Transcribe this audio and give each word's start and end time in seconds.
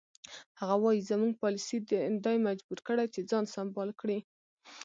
هغه 0.59 0.75
وایي 0.83 1.01
زموږ 1.11 1.31
پالیسي 1.43 1.77
دی 2.23 2.35
مجبور 2.47 2.79
کړی 2.87 3.05
چې 3.13 3.19
ځان 3.29 3.45
سمبال 3.55 3.89
کړي. 4.01 4.19